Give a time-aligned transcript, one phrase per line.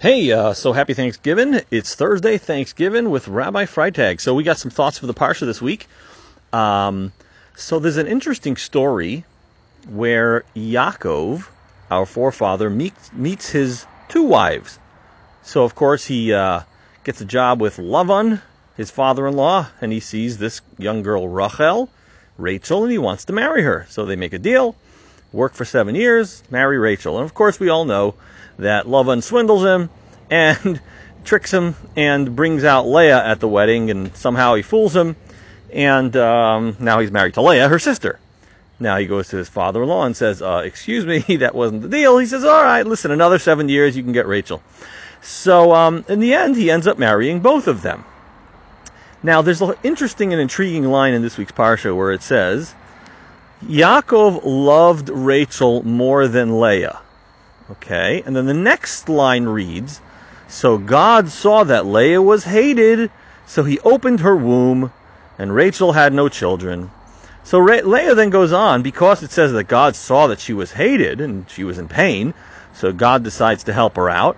[0.00, 1.60] Hey, uh, so happy Thanksgiving.
[1.72, 4.20] It's Thursday, Thanksgiving with Rabbi Freitag.
[4.20, 5.88] So we got some thoughts for the Parsha this week.
[6.52, 7.12] Um,
[7.56, 9.24] so there's an interesting story
[9.88, 11.48] where Yaakov,
[11.90, 14.78] our forefather, meets, meets his two wives.
[15.42, 16.60] So of course he uh,
[17.02, 18.40] gets a job with Lavan,
[18.76, 21.90] his father-in-law, and he sees this young girl Rachel,
[22.36, 23.84] Rachel, and he wants to marry her.
[23.88, 24.76] So they make a deal,
[25.32, 27.16] work for seven years, marry Rachel.
[27.16, 28.14] And of course we all know
[28.58, 29.90] that Lavan swindles him
[30.30, 30.80] and
[31.24, 35.16] tricks him and brings out Leah at the wedding, and somehow he fools him,
[35.72, 38.18] and um, now he's married to Leah, her sister.
[38.80, 42.18] Now he goes to his father-in-law and says, uh, "Excuse me, that wasn't the deal."
[42.18, 44.62] He says, "All right, listen, another seven years, you can get Rachel."
[45.20, 48.04] So um, in the end, he ends up marrying both of them.
[49.22, 52.72] Now, there's an interesting and intriguing line in this week's parsha where it says,
[53.66, 56.98] "Yaakov loved Rachel more than Leah."
[57.70, 60.00] Okay, and then the next line reads,
[60.46, 63.10] "So God saw that Leah was hated,
[63.46, 64.92] so He opened her womb,
[65.38, 66.90] and Rachel had no children."
[67.42, 70.72] So Re- Leah then goes on, because it says that God saw that she was
[70.72, 72.34] hated and she was in pain,
[72.74, 74.36] so God decides to help her out,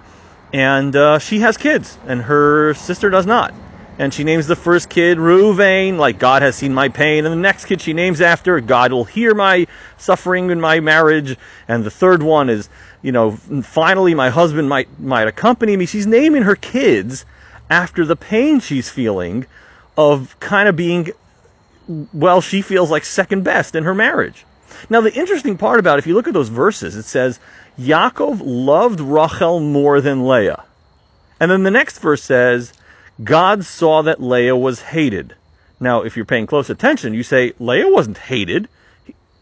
[0.53, 3.53] and uh, she has kids, and her sister does not.
[4.01, 7.37] And she names the first kid Reuven, like God has seen my pain, and the
[7.37, 9.67] next kid she names after God will hear my
[9.99, 11.37] suffering in my marriage,
[11.69, 12.71] and the third one is,
[13.03, 15.85] you know, finally my husband might might accompany me.
[15.85, 17.27] She's naming her kids
[17.69, 19.45] after the pain she's feeling
[19.99, 21.11] of kind of being
[22.15, 24.47] well, she feels like second best in her marriage.
[24.89, 27.39] Now, the interesting part about it, if you look at those verses, it says,
[27.79, 30.65] Yaakov loved Rachel more than Leah.
[31.39, 32.73] And then the next verse says,
[33.23, 35.35] God saw that Leah was hated.
[35.79, 38.69] Now, if you're paying close attention, you say, Leah wasn't hated.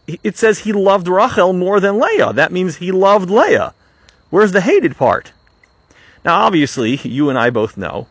[0.07, 2.33] It says he loved Rachel more than Leah.
[2.33, 3.73] That means he loved Leah.
[4.29, 5.33] Where's the hated part?
[6.25, 8.07] Now, obviously, you and I both know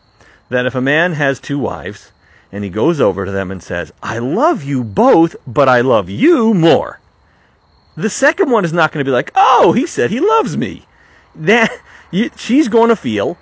[0.49, 2.11] that if a man has two wives,
[2.51, 6.09] and he goes over to them and says, I love you both, but I love
[6.09, 6.99] you more.
[7.95, 10.85] The second one is not going to be like, oh, he said he loves me.
[11.35, 11.71] That
[12.37, 13.37] she's going to feel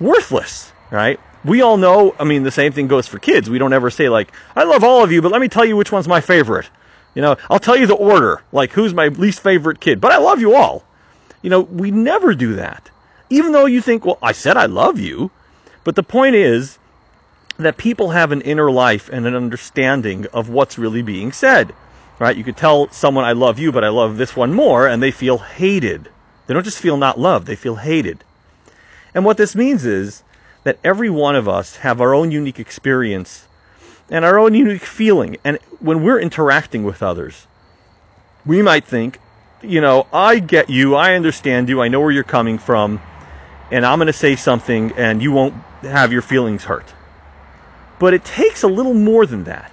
[0.00, 1.20] worthless, right?
[1.44, 3.50] We all know, I mean, the same thing goes for kids.
[3.50, 5.76] We don't ever say like, I love all of you, but let me tell you
[5.76, 6.68] which one's my favorite.
[7.14, 10.18] You know, I'll tell you the order, like who's my least favorite kid, but I
[10.18, 10.84] love you all.
[11.42, 12.88] You know, we never do that.
[13.28, 15.30] Even though you think, well, I said I love you,
[15.84, 16.78] but the point is,
[17.58, 21.72] that people have an inner life and an understanding of what's really being said.
[22.18, 22.36] Right?
[22.36, 25.10] You could tell someone I love you, but I love this one more, and they
[25.10, 26.08] feel hated.
[26.46, 28.22] They don't just feel not loved, they feel hated.
[29.14, 30.22] And what this means is
[30.64, 33.46] that every one of us have our own unique experience
[34.10, 35.36] and our own unique feeling.
[35.44, 37.46] And when we're interacting with others,
[38.44, 39.18] we might think,
[39.62, 43.00] you know, I get you, I understand you, I know where you're coming from,
[43.70, 46.86] and I'm going to say something and you won't have your feelings hurt.
[47.98, 49.70] But it takes a little more than that.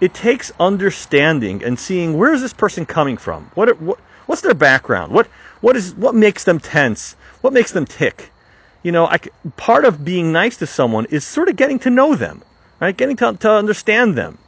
[0.00, 3.50] It takes understanding and seeing where is this person coming from?
[3.54, 5.12] What, what what's their background?
[5.12, 5.26] What
[5.60, 7.16] what is what makes them tense?
[7.42, 8.30] What makes them tick?
[8.82, 9.18] You know, I,
[9.56, 12.42] part of being nice to someone is sort of getting to know them,
[12.80, 12.96] right?
[12.96, 14.38] Getting to, to understand them.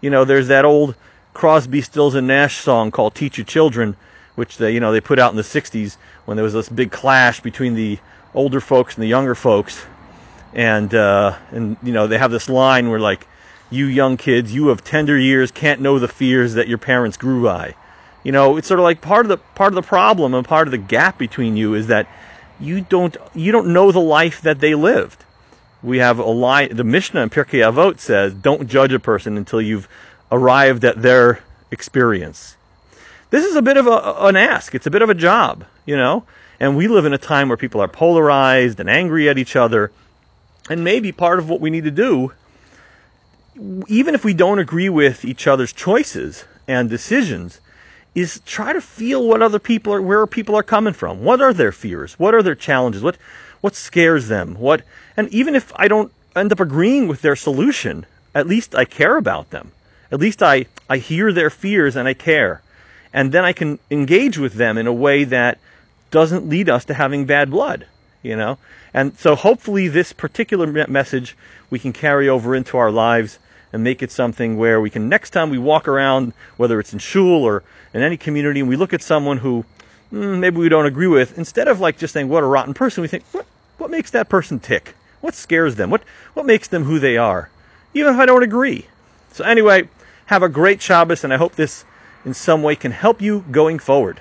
[0.00, 0.94] You know, there's that old
[1.34, 3.96] Crosby, Stills, and Nash song called "Teach Your Children,"
[4.34, 6.90] which they you know they put out in the '60s when there was this big
[6.90, 7.98] clash between the
[8.34, 9.84] older folks and the younger folks
[10.54, 13.26] and uh, and you know they have this line where like
[13.70, 17.42] you young kids you of tender years can't know the fears that your parents grew
[17.42, 17.74] by
[18.22, 20.68] you know it's sort of like part of the part of the problem and part
[20.68, 22.06] of the gap between you is that
[22.60, 25.24] you don't you don't know the life that they lived.
[25.82, 29.60] We have a line the mishnah in pirkei avot says don't judge a person until
[29.60, 29.88] you've
[30.30, 31.40] arrived at their
[31.70, 32.56] experience.
[33.30, 34.74] This is a bit of a, an ask.
[34.74, 36.24] It's a bit of a job you know?
[36.60, 39.90] And we live in a time where people are polarized and angry at each other.
[40.70, 42.32] And maybe part of what we need to do,
[43.88, 47.60] even if we don't agree with each other's choices and decisions,
[48.14, 51.22] is try to feel what other people are, where people are coming from.
[51.22, 52.14] What are their fears?
[52.18, 53.02] What are their challenges?
[53.02, 53.16] What,
[53.60, 54.54] what scares them?
[54.54, 54.82] What,
[55.16, 59.16] and even if I don't end up agreeing with their solution, at least I care
[59.16, 59.72] about them.
[60.10, 62.60] At least I, I hear their fears and I care.
[63.14, 65.58] And then I can engage with them in a way that
[66.10, 67.86] doesn't lead us to having bad blood
[68.22, 68.58] you know?
[68.94, 71.36] And so hopefully this particular message
[71.70, 73.38] we can carry over into our lives
[73.72, 76.98] and make it something where we can next time we walk around, whether it's in
[76.98, 77.62] shul or
[77.94, 79.64] in any community, and we look at someone who
[80.12, 83.02] mm, maybe we don't agree with, instead of like just saying what a rotten person,
[83.02, 83.46] we think what
[83.78, 84.94] what makes that person tick?
[85.20, 85.90] What scares them?
[85.90, 86.02] What
[86.34, 87.50] what makes them who they are?
[87.94, 88.86] Even if I don't agree.
[89.32, 89.88] So anyway,
[90.26, 91.84] have a great Shabbos, and I hope this
[92.24, 94.20] in some way can help you going forward.